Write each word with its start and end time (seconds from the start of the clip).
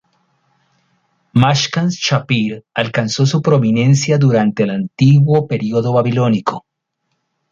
Mashkan-shapir 1.35 2.63
alcanzó 2.73 3.27
su 3.27 3.39
prominencia 3.39 4.17
durante 4.17 4.63
el 4.63 4.71
antiguo 4.71 5.45
período 5.45 5.93
babilónico. 5.93 6.65